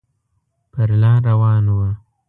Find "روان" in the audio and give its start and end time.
1.27-1.65